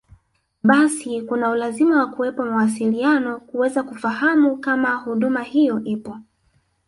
[0.63, 6.17] Basi kuna ulazima wa kuwepo mawasiliano kuweza kufahamu kama huduma hiyo ipo